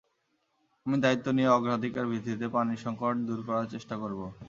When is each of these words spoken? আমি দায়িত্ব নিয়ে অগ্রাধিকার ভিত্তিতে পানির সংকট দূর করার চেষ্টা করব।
আমি 0.85 0.97
দায়িত্ব 1.03 1.27
নিয়ে 1.37 1.49
অগ্রাধিকার 1.49 2.05
ভিত্তিতে 2.11 2.47
পানির 2.53 2.83
সংকট 2.85 3.15
দূর 3.27 3.39
করার 3.47 3.65
চেষ্টা 3.73 3.95
করব। 3.97 4.19